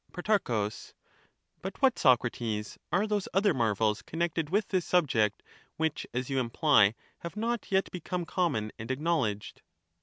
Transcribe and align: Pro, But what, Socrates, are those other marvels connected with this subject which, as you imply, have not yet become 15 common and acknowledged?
Pro, 0.11 0.39
But 1.61 1.79
what, 1.79 1.99
Socrates, 1.99 2.79
are 2.91 3.05
those 3.05 3.27
other 3.35 3.53
marvels 3.53 4.01
connected 4.01 4.49
with 4.49 4.69
this 4.69 4.83
subject 4.83 5.43
which, 5.77 6.07
as 6.11 6.27
you 6.27 6.39
imply, 6.39 6.95
have 7.19 7.37
not 7.37 7.71
yet 7.71 7.91
become 7.91 8.21
15 8.21 8.25
common 8.33 8.71
and 8.79 8.89
acknowledged? 8.89 9.61